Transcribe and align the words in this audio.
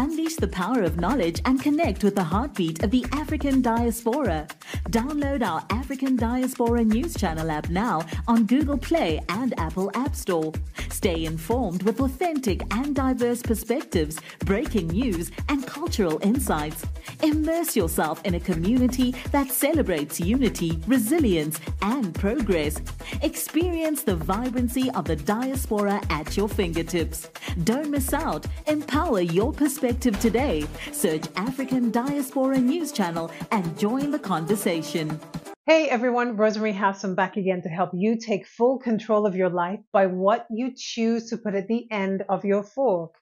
Unleash 0.00 0.36
the 0.36 0.48
power 0.48 0.80
of 0.80 0.98
knowledge 0.98 1.42
and 1.44 1.60
connect 1.60 2.02
with 2.02 2.14
the 2.14 2.24
heartbeat 2.24 2.82
of 2.82 2.90
the 2.90 3.04
African 3.12 3.60
diaspora. 3.60 4.48
Download 4.88 5.46
our 5.46 5.62
African 5.68 6.16
Diaspora 6.16 6.82
News 6.84 7.14
Channel 7.14 7.50
app 7.50 7.68
now 7.68 8.06
on 8.26 8.46
Google 8.46 8.78
Play 8.78 9.20
and 9.28 9.52
Apple 9.60 9.90
App 9.92 10.16
Store. 10.16 10.54
Stay 10.88 11.26
informed 11.26 11.82
with 11.82 12.00
authentic 12.00 12.62
and 12.74 12.94
diverse 12.94 13.42
perspectives, 13.42 14.18
breaking 14.46 14.88
news, 14.88 15.30
and 15.50 15.66
cultural 15.66 16.18
insights. 16.22 16.86
Immerse 17.22 17.76
yourself 17.76 18.24
in 18.24 18.36
a 18.36 18.40
community 18.40 19.14
that 19.32 19.50
celebrates 19.50 20.18
unity, 20.18 20.80
resilience, 20.86 21.60
and 21.82 22.14
progress. 22.14 22.80
Experience 23.20 24.02
the 24.02 24.16
vibrancy 24.16 24.90
of 24.92 25.04
the 25.04 25.16
diaspora 25.16 26.00
at 26.08 26.38
your 26.38 26.48
fingertips. 26.48 27.28
Don't 27.64 27.90
miss 27.90 28.14
out. 28.14 28.46
Empower 28.66 29.20
your 29.20 29.52
perspective 29.52 29.89
today. 29.98 30.66
Search 30.92 31.24
African 31.36 31.90
Diaspora 31.90 32.58
News 32.58 32.92
Channel 32.92 33.30
and 33.50 33.78
join 33.78 34.10
the 34.10 34.18
conversation. 34.18 35.18
Hey 35.66 35.88
everyone, 35.88 36.36
Rosemarie 36.36 36.74
Havsome 36.74 37.14
back 37.14 37.36
again 37.36 37.62
to 37.62 37.68
help 37.68 37.90
you 37.94 38.16
take 38.16 38.46
full 38.46 38.78
control 38.78 39.26
of 39.26 39.36
your 39.36 39.50
life 39.50 39.80
by 39.92 40.06
what 40.06 40.46
you 40.50 40.72
choose 40.76 41.30
to 41.30 41.36
put 41.36 41.54
at 41.54 41.68
the 41.68 41.86
end 41.90 42.24
of 42.28 42.44
your 42.44 42.62
fork. 42.62 43.14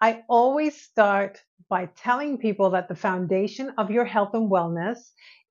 I 0.00 0.22
always 0.28 0.80
start 0.80 1.40
by 1.68 1.86
telling 1.96 2.38
people 2.38 2.70
that 2.70 2.88
the 2.88 2.94
foundation 2.94 3.72
of 3.76 3.90
your 3.90 4.04
health 4.04 4.34
and 4.34 4.50
wellness 4.50 4.98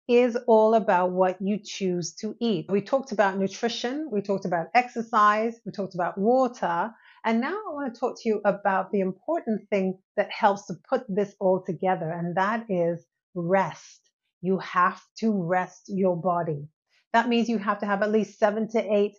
is 0.07 0.35
all 0.47 0.73
about 0.73 1.11
what 1.11 1.37
you 1.39 1.59
choose 1.63 2.15
to 2.15 2.35
eat. 2.41 2.65
We 2.67 2.81
talked 2.81 3.11
about 3.11 3.37
nutrition, 3.37 4.09
we 4.11 4.21
talked 4.21 4.45
about 4.45 4.69
exercise, 4.73 5.59
we 5.67 5.71
talked 5.71 5.93
about 5.93 6.17
water, 6.17 6.91
and 7.25 7.41
now 7.41 7.53
I 7.53 7.73
want 7.73 7.93
to 7.93 7.99
talk 7.99 8.15
to 8.21 8.29
you 8.29 8.41
about 8.45 8.91
the 8.91 9.01
important 9.01 9.67
thing 9.69 9.99
that 10.17 10.31
helps 10.31 10.65
to 10.67 10.75
put 10.89 11.03
this 11.07 11.35
all 11.39 11.63
together, 11.65 12.09
and 12.09 12.35
that 12.37 12.65
is 12.69 13.05
rest. 13.35 14.01
You 14.41 14.59
have 14.59 15.01
to 15.19 15.31
rest 15.31 15.83
your 15.87 16.15
body. 16.15 16.67
That 17.13 17.27
means 17.27 17.49
you 17.49 17.57
have 17.57 17.79
to 17.79 17.85
have 17.85 18.01
at 18.01 18.11
least 18.11 18.39
seven 18.39 18.69
to 18.69 18.79
eight 18.79 19.15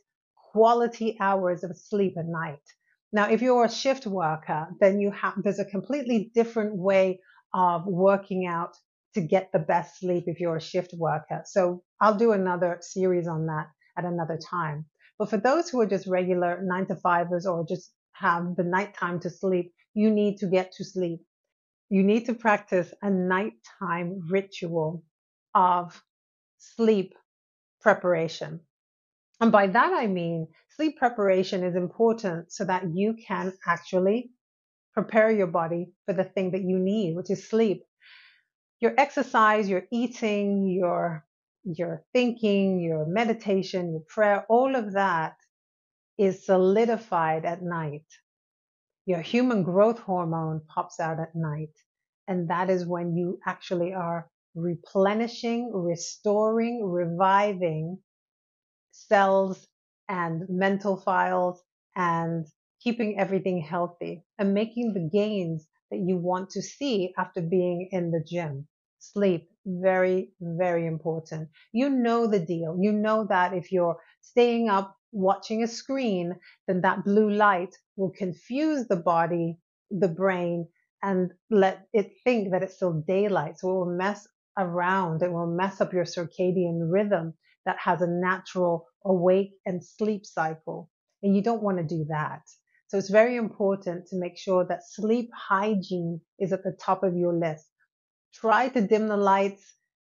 quality 0.53 1.17
hours 1.21 1.63
of 1.65 1.77
sleep 1.77 2.15
a 2.17 2.23
night. 2.23 2.63
Now, 3.13 3.29
if 3.29 3.43
you're 3.43 3.65
a 3.65 3.71
shift 3.71 4.07
worker, 4.07 4.69
then 4.81 5.01
you 5.01 5.11
have, 5.11 5.35
there's 5.43 5.59
a 5.59 5.65
completely 5.65 6.31
different 6.35 6.77
way 6.77 7.21
of 7.53 7.87
working 7.87 8.47
out 8.47 8.77
to 9.15 9.21
get 9.21 9.51
the 9.53 9.59
best 9.59 9.99
sleep 9.99 10.25
if 10.27 10.39
you're 10.39 10.57
a 10.57 10.61
shift 10.61 10.95
worker. 10.97 11.43
So 11.45 11.83
I'll 12.01 12.17
do 12.17 12.33
another 12.33 12.79
series 12.81 13.27
on 13.27 13.47
that 13.47 13.67
at 13.99 14.05
another 14.05 14.39
time. 14.39 14.87
But 15.19 15.31
for 15.31 15.37
those 15.37 15.69
who 15.69 15.81
are 15.81 15.87
just 15.87 16.07
regular 16.07 16.63
nine 16.63 16.87
to 16.87 16.97
fivers 16.97 17.47
or 17.47 17.67
just 17.69 17.93
have 18.21 18.57
the 18.57 18.65
nighttime 18.65 19.21
to 19.21 19.31
sleep, 19.31 19.73
you 19.95 20.11
need 20.11 20.39
to 20.39 20.47
get 20.47 20.73
to 20.73 20.85
sleep. 20.85 21.21
You 21.89 22.03
need 22.03 22.27
to 22.27 22.35
practice 22.35 22.93
a 23.03 23.11
nighttime 23.11 24.21
ritual 24.29 25.03
of 25.55 26.01
sleep 26.59 27.15
preparation. 27.81 28.61
And 29.41 29.51
by 29.51 29.67
that 29.67 29.93
I 29.93 30.07
mean 30.07 30.49
sleep 30.77 30.99
preparation 30.99 31.65
is 31.65 31.75
important 31.75 32.53
so 32.53 32.65
that 32.65 32.85
you 32.95 33.17
can 33.27 33.53
actually 33.67 34.31
prepare 34.95 35.31
your 35.31 35.47
body 35.47 35.93
for 36.07 36.13
the 36.13 36.25
thing 36.25 36.51
that 36.53 36.63
you 36.63 36.79
need, 36.79 37.17
which 37.17 37.31
is 37.31 37.49
sleep. 37.49 37.85
Your 38.81 38.95
exercise, 38.99 39.69
your 39.69 39.85
eating, 39.91 40.69
your 40.69 41.25
your 41.65 42.03
thinking, 42.15 42.81
your 42.81 43.05
meditation, 43.07 43.93
your 43.93 44.05
prayer, 44.09 44.47
all 44.49 44.75
of 44.75 44.93
that 44.95 45.35
is 46.21 46.47
solidified 46.47 47.45
at 47.47 47.63
night. 47.63 48.07
Your 49.05 49.21
human 49.21 49.63
growth 49.63 49.99
hormone 49.99 50.63
pops 50.67 51.01
out 51.01 51.21
at 51.21 51.35
night. 51.35 51.75
And 52.29 52.49
that 52.49 52.71
is 52.71 52.87
when 52.87 53.15
you 53.17 53.41
actually 53.47 53.93
are 53.93 54.31
replenishing, 54.55 55.73
restoring, 55.75 56.85
reviving 56.85 57.99
cells 58.93 59.69
and 60.09 60.49
mental 60.49 60.97
files 60.97 61.63
and 61.97 62.47
keeping 62.81 63.19
everything 63.19 63.61
healthy 63.61 64.25
and 64.39 64.55
making 64.55 64.95
the 64.95 65.09
gains 65.13 65.69
that 65.91 65.99
you 66.01 66.17
want 66.17 66.51
to 66.51 66.63
see 66.63 67.13
after 67.19 67.43
being 67.43 67.89
in 67.93 68.11
the 68.11 68.23
gym. 68.25 68.69
Sleep, 69.01 69.51
very, 69.67 70.33
very 70.41 70.87
important. 70.87 71.49
You 71.73 71.91
know 71.91 72.27
the 72.27 72.41
deal. 72.41 72.79
You 72.81 72.93
know 72.93 73.27
that 73.29 73.55
if 73.55 73.73
you're 73.73 73.99
staying 74.21 74.69
up 74.69 74.97
watching 75.13 75.63
a 75.63 75.67
screen, 75.67 76.37
then 76.67 76.81
that 76.83 77.05
blue 77.05 77.31
light 77.31 77.77
will 77.97 78.11
confuse 78.11 78.87
the 78.87 78.97
body, 78.97 79.59
the 79.91 80.09
brain, 80.09 80.69
and 81.03 81.33
let 81.51 81.87
it 81.93 82.13
think 82.25 82.51
that 82.51 82.63
it's 82.63 82.77
still 82.77 83.05
daylight. 83.07 83.59
So 83.59 83.71
it 83.71 83.75
will 83.75 83.97
mess 83.97 84.27
around. 84.59 85.23
It 85.23 85.33
will 85.33 85.47
mess 85.47 85.81
up 85.81 85.93
your 85.93 86.05
circadian 86.05 86.91
rhythm 86.91 87.35
that 87.67 87.79
has 87.79 88.01
a 88.03 88.07
natural 88.07 88.87
awake 89.05 89.53
and 89.67 89.85
sleep 89.85 90.27
cycle. 90.27 90.91
And 91.23 91.35
you 91.35 91.43
don't 91.43 91.63
want 91.63 91.79
to 91.79 91.85
do 91.85 92.05
that. 92.09 92.43
So 92.89 92.99
it's 92.99 93.11
very 93.11 93.37
important 93.37 94.09
to 94.09 94.17
make 94.17 94.37
sure 94.37 94.65
that 94.67 94.89
sleep 94.89 95.31
hygiene 95.35 96.21
is 96.39 96.53
at 96.53 96.65
the 96.65 96.77
top 96.81 97.03
of 97.03 97.17
your 97.17 97.33
list. 97.33 97.67
Try 98.35 98.69
to 98.71 98.81
dim 98.81 99.09
the 99.09 99.17
lights 99.17 99.63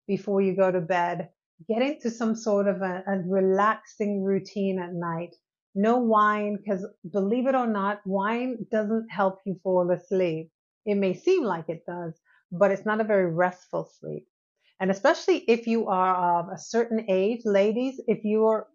before 0.07 0.41
you 0.41 0.55
go 0.55 0.71
to 0.71 0.81
bed. 0.81 1.29
Get 1.67 1.81
into 1.81 2.09
some 2.09 2.35
sort 2.35 2.67
of 2.67 2.81
a, 2.81 3.03
a 3.07 3.17
relaxing 3.25 4.23
routine 4.23 4.79
at 4.79 4.93
night. 4.93 5.35
No 5.75 5.97
wine, 5.97 6.57
because 6.57 6.85
believe 7.11 7.47
it 7.47 7.55
or 7.55 7.67
not, 7.67 8.01
wine 8.05 8.65
doesn't 8.71 9.07
help 9.09 9.39
you 9.45 9.59
fall 9.63 9.91
asleep. 9.91 10.51
It 10.85 10.95
may 10.95 11.13
seem 11.13 11.43
like 11.43 11.69
it 11.69 11.83
does, 11.85 12.19
but 12.51 12.71
it's 12.71 12.85
not 12.85 13.01
a 13.01 13.03
very 13.03 13.31
restful 13.31 13.89
sleep. 13.99 14.25
And 14.79 14.89
especially 14.89 15.39
if 15.39 15.67
you 15.67 15.87
are 15.87 16.39
of 16.39 16.49
a 16.53 16.57
certain 16.57 17.05
age, 17.09 17.41
ladies, 17.43 17.99
if 18.07 18.23
you 18.23 18.45
are 18.47 18.67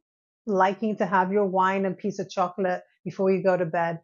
liking 0.46 0.96
to 0.98 1.06
have 1.06 1.32
your 1.32 1.46
wine 1.46 1.86
and 1.86 1.96
piece 1.96 2.18
of 2.18 2.30
chocolate 2.30 2.82
before 3.04 3.30
you 3.30 3.42
go 3.42 3.56
to 3.56 3.64
bed, 3.64 4.00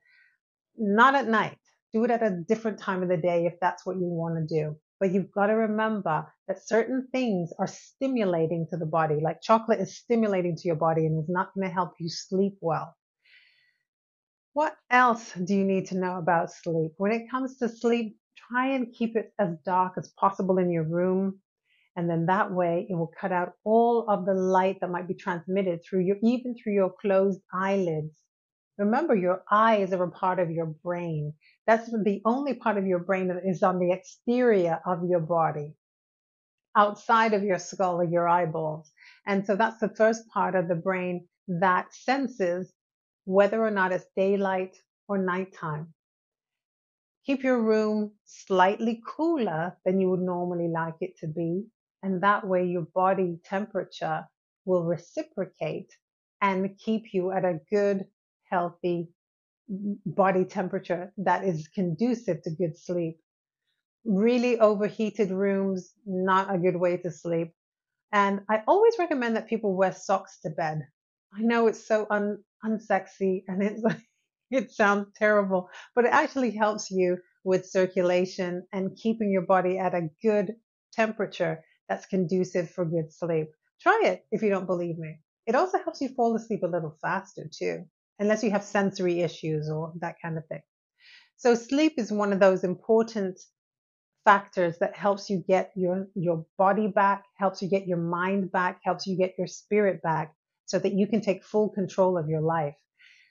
not 0.79 1.15
at 1.15 1.29
night. 1.29 1.59
Do 1.93 2.05
it 2.05 2.11
at 2.11 2.23
a 2.23 2.45
different 2.49 2.79
time 2.79 3.03
of 3.03 3.09
the 3.09 3.17
day 3.17 3.47
if 3.47 3.55
that's 3.61 3.85
what 3.85 3.97
you 3.97 4.07
want 4.07 4.37
to 4.37 4.55
do. 4.55 4.77
But 5.01 5.13
you've 5.13 5.33
got 5.33 5.47
to 5.47 5.55
remember 5.55 6.31
that 6.47 6.69
certain 6.69 7.09
things 7.11 7.53
are 7.59 7.67
stimulating 7.67 8.67
to 8.71 8.77
the 8.77 8.87
body, 8.87 9.19
like 9.23 9.41
chocolate 9.41 9.81
is 9.81 9.97
stimulating 9.97 10.57
to 10.57 10.69
your 10.69 10.77
body 10.77 11.07
and 11.07 11.19
is 11.19 11.29
not 11.29 11.55
going 11.55 11.67
to 11.67 11.73
help 11.73 11.95
you 11.99 12.11
sleep 12.11 12.59
well. 12.61 12.95
What 14.53 14.77
else 14.91 15.33
do 15.33 15.55
you 15.55 15.65
need 15.65 15.87
to 15.87 15.99
know 15.99 16.19
about 16.19 16.53
sleep? 16.53 16.93
When 16.99 17.13
it 17.13 17.31
comes 17.31 17.57
to 17.59 17.69
sleep, 17.69 18.19
try 18.51 18.75
and 18.75 18.93
keep 18.93 19.17
it 19.17 19.33
as 19.39 19.57
dark 19.65 19.95
as 19.97 20.13
possible 20.19 20.59
in 20.59 20.71
your 20.71 20.85
room. 20.85 21.41
And 21.97 22.09
then 22.09 22.27
that 22.27 22.53
way 22.53 22.87
it 22.91 22.95
will 22.95 23.13
cut 23.19 23.33
out 23.33 23.53
all 23.65 24.07
of 24.09 24.27
the 24.27 24.35
light 24.35 24.81
that 24.81 24.91
might 24.91 25.09
be 25.09 25.15
transmitted 25.15 25.81
through 25.83 26.01
your, 26.01 26.17
even 26.23 26.55
through 26.55 26.75
your 26.75 26.93
closed 27.01 27.41
eyelids. 27.55 28.15
Remember, 28.81 29.15
your 29.15 29.45
eyes 29.51 29.93
are 29.93 30.05
a 30.05 30.11
part 30.11 30.41
of 30.41 30.51
your 30.51 30.67
brain. 30.67 31.35
That's 31.69 31.91
the 31.93 32.23
only 32.25 32.55
part 32.55 32.79
of 32.79 32.87
your 32.87 33.01
brain 33.01 33.29
that 33.29 33.43
is 33.47 33.63
on 33.63 33.79
the 33.79 33.93
exterior 33.93 34.81
of 34.87 35.05
your 35.09 35.21
body, 35.21 35.75
outside 36.77 37.35
of 37.35 37.45
your 37.45 37.59
skull 37.59 38.01
or 38.01 38.05
your 38.05 38.29
eyeballs. 38.29 38.91
And 39.27 39.47
so 39.47 39.57
that's 39.57 39.81
the 39.81 39.95
first 39.97 40.29
part 40.29 40.57
of 40.57 40.69
the 40.69 40.77
brain 40.77 41.29
that 41.49 41.95
senses 41.95 42.73
whether 43.27 43.65
or 43.65 43.71
not 43.71 43.93
it's 43.93 44.07
daylight 44.17 44.77
or 45.09 45.19
nighttime. 45.19 45.95
Keep 47.27 47.45
your 47.45 47.63
room 47.63 48.13
slightly 48.25 49.03
cooler 49.07 49.77
than 49.85 50.01
you 50.01 50.11
would 50.11 50.21
normally 50.23 50.69
like 50.69 50.97
it 51.01 51.19
to 51.19 51.29
be 51.29 51.67
and 52.03 52.23
that 52.23 52.47
way 52.47 52.67
your 52.67 52.87
body 52.95 53.39
temperature 53.45 54.27
will 54.65 54.85
reciprocate 54.85 55.93
and 56.41 56.79
keep 56.79 57.13
you 57.13 57.31
at 57.33 57.45
a 57.45 57.61
good, 57.71 58.07
healthy 58.51 59.09
body 60.07 60.45
temperature 60.45 61.13
that 61.19 61.45
is 61.45 61.69
conducive 61.69 62.43
to 62.43 62.51
good 62.51 62.77
sleep. 62.77 63.19
Really 64.05 64.59
overheated 64.59 65.31
rooms, 65.31 65.93
not 66.07 66.55
a 66.55 66.59
good 66.59 66.77
way 66.77 66.97
to 66.99 67.11
sleep. 67.11 67.53
And 68.13 68.41
I 68.49 68.63
always 68.67 68.95
recommend 68.99 69.37
that 69.37 69.49
people 69.49 69.77
wear 69.77 69.93
socks 69.93 70.41
to 70.41 70.51
bed. 70.51 70.81
I 71.33 71.43
know 71.43 71.69
it's 71.69 71.87
so 71.87 72.07
un- 72.11 72.43
unsexy 72.65 73.45
and 73.47 73.63
it's 73.63 73.83
it 74.51 74.73
sounds 74.73 75.09
terrible, 75.17 75.69
but 75.95 76.05
it 76.05 76.13
actually 76.13 76.51
helps 76.51 76.91
you 76.91 77.19
with 77.45 77.67
circulation 77.67 78.67
and 78.73 78.97
keeping 78.97 79.31
your 79.31 79.47
body 79.47 79.79
at 79.79 79.95
a 79.95 80.09
good 80.23 80.55
temperature 80.93 81.63
that's 81.89 82.07
conducive 82.07 82.71
for 82.71 82.85
good 82.85 83.13
sleep. 83.13 83.49
Try 83.81 84.03
it 84.05 84.27
if 84.33 84.43
you 84.43 84.51
don't 84.51 84.67
believe 84.67 84.99
me. 84.99 85.21
It 85.47 85.55
also 85.55 85.79
helps 85.79 86.01
you 86.01 86.09
fall 86.09 86.35
asleep 86.37 86.63
a 86.63 86.67
little 86.67 86.97
faster 87.01 87.49
too, 87.53 87.85
unless 88.21 88.45
you 88.45 88.51
have 88.51 88.63
sensory 88.63 89.23
issues 89.23 89.69
or 89.69 89.93
that 90.01 90.17
kind 90.23 90.39
of 90.39 90.47
thing. 90.47 90.63
So 91.37 91.55
sleep 91.55 91.95
is 91.97 92.13
one 92.13 92.33
of 92.33 92.39
those 92.39 92.65
important 92.65 93.41
factors 94.27 94.79
that 94.79 94.95
helps 94.95 95.31
you 95.31 95.43
get 95.49 95.73
your, 95.75 96.07
your 96.15 96.45
body 96.59 96.87
back, 96.87 97.25
helps 97.37 97.63
you 97.63 97.69
get 97.69 97.87
your 97.87 97.99
mind 97.99 98.53
back, 98.53 98.79
helps 98.85 99.07
you 99.07 99.17
get 99.17 99.35
your 99.39 99.47
spirit 99.47 100.03
back 100.03 100.35
so 100.67 100.79
that 100.79 100.93
you 100.93 101.07
can 101.07 101.23
take 101.23 101.43
full 101.43 101.71
control 101.71 102.19
of 102.19 102.29
your 102.29 102.43
life. 102.43 102.75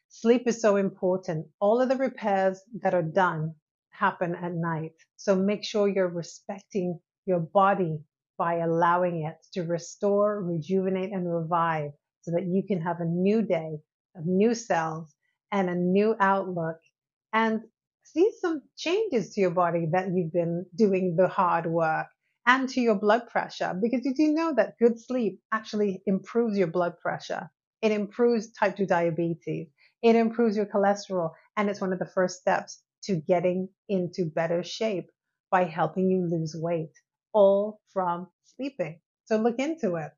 Sleep 0.09 0.47
is 0.47 0.59
so 0.59 0.75
important. 0.75 1.45
All 1.61 1.79
of 1.79 1.87
the 1.87 1.95
repairs 1.95 2.59
that 2.81 2.95
are 2.95 3.03
done 3.03 3.53
happen 3.91 4.35
at 4.35 4.53
night. 4.53 4.93
So 5.17 5.35
make 5.35 5.63
sure 5.63 5.87
you're 5.87 6.07
respecting 6.09 6.99
your 7.27 7.39
body 7.39 7.99
by 8.39 8.55
allowing 8.55 9.23
it 9.25 9.35
to 9.53 9.61
restore, 9.61 10.41
rejuvenate, 10.41 11.11
and 11.11 11.31
revive 11.31 11.91
so 12.21 12.31
that 12.31 12.47
you 12.47 12.63
can 12.67 12.81
have 12.81 13.01
a 13.01 13.05
new 13.05 13.43
day 13.43 13.77
of 14.19 14.25
new 14.25 14.53
cells 14.53 15.13
and 15.51 15.69
a 15.69 15.75
new 15.75 16.15
outlook 16.19 16.77
and 17.33 17.61
see 18.03 18.31
some 18.41 18.61
changes 18.77 19.33
to 19.33 19.41
your 19.41 19.51
body 19.51 19.87
that 19.91 20.09
you've 20.13 20.33
been 20.33 20.65
doing 20.75 21.15
the 21.15 21.27
hard 21.27 21.65
work 21.65 22.07
and 22.47 22.67
to 22.69 22.81
your 22.81 22.95
blood 22.95 23.27
pressure 23.29 23.77
because 23.79 24.05
you 24.05 24.13
do 24.13 24.33
know 24.33 24.53
that 24.55 24.77
good 24.79 24.99
sleep 24.99 25.39
actually 25.51 26.01
improves 26.07 26.57
your 26.57 26.67
blood 26.67 26.97
pressure. 26.99 27.49
It 27.81 27.91
improves 27.91 28.51
type 28.51 28.77
2 28.77 28.87
diabetes. 28.87 29.67
It 30.01 30.15
improves 30.15 30.57
your 30.57 30.65
cholesterol. 30.65 31.31
And 31.57 31.69
it's 31.69 31.81
one 31.81 31.93
of 31.93 31.99
the 31.99 32.05
first 32.05 32.39
steps 32.39 32.81
to 33.03 33.17
getting 33.17 33.69
into 33.87 34.25
better 34.25 34.63
shape 34.63 35.09
by 35.51 35.65
helping 35.65 36.09
you 36.09 36.27
lose 36.27 36.55
weight, 36.57 36.93
all 37.33 37.81
from 37.93 38.27
sleeping. 38.43 38.99
So 39.25 39.37
look 39.37 39.59
into 39.59 39.95
it. 39.95 40.11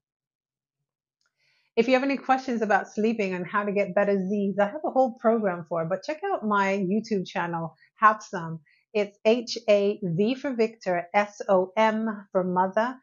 If 1.77 1.87
you 1.87 1.93
have 1.93 2.03
any 2.03 2.17
questions 2.17 2.61
about 2.61 2.91
sleeping 2.91 3.33
and 3.33 3.47
how 3.47 3.63
to 3.63 3.71
get 3.71 3.95
better 3.95 4.19
Z's, 4.27 4.59
I 4.59 4.65
have 4.65 4.81
a 4.83 4.91
whole 4.91 5.17
program 5.21 5.65
for 5.69 5.83
it, 5.83 5.89
but 5.89 6.03
check 6.03 6.19
out 6.33 6.45
my 6.45 6.77
YouTube 6.77 7.25
channel, 7.25 7.75
Havsome. 8.03 8.59
It's 8.93 9.17
H 9.23 9.57
A 9.69 9.97
V 10.03 10.35
for 10.35 10.53
Victor, 10.53 11.07
S 11.13 11.41
O 11.47 11.71
M 11.77 12.27
for 12.33 12.43
Mother. 12.43 12.95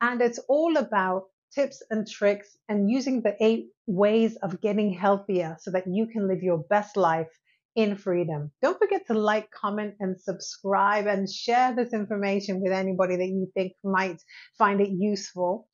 And 0.00 0.22
it's 0.22 0.38
all 0.48 0.78
about 0.78 1.24
tips 1.54 1.82
and 1.90 2.08
tricks 2.08 2.56
and 2.66 2.90
using 2.90 3.20
the 3.20 3.36
eight 3.40 3.66
ways 3.86 4.36
of 4.42 4.60
getting 4.62 4.94
healthier 4.94 5.58
so 5.60 5.70
that 5.72 5.84
you 5.86 6.06
can 6.06 6.26
live 6.26 6.42
your 6.42 6.64
best 6.70 6.96
life 6.96 7.28
in 7.76 7.94
freedom. 7.94 8.50
Don't 8.62 8.78
forget 8.78 9.06
to 9.08 9.14
like, 9.14 9.50
comment, 9.50 9.96
and 10.00 10.18
subscribe 10.18 11.06
and 11.06 11.28
share 11.30 11.74
this 11.76 11.92
information 11.92 12.62
with 12.62 12.72
anybody 12.72 13.16
that 13.16 13.26
you 13.26 13.50
think 13.52 13.72
might 13.84 14.22
find 14.56 14.80
it 14.80 14.90
useful. 14.90 15.68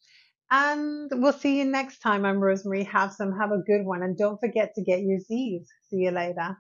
And 0.51 1.11
we'll 1.13 1.33
see 1.33 1.59
you 1.59 1.65
next 1.65 1.99
time. 2.01 2.25
I'm 2.25 2.37
Rosemarie. 2.41 2.87
Have 2.89 3.13
some, 3.13 3.39
have 3.39 3.53
a 3.53 3.63
good 3.67 3.85
one. 3.85 4.03
And 4.03 4.17
don't 4.17 4.41
forget 4.41 4.75
to 4.77 4.83
get 4.83 5.01
your 5.01 5.21
Z's. 5.21 5.69
See 5.91 5.99
you 5.99 6.11
later. 6.11 6.57